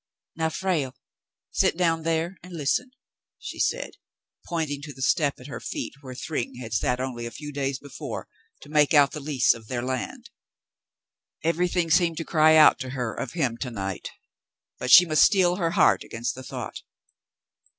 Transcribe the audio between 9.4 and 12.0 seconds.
of their land. Everything